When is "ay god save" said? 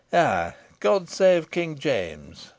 0.11-1.51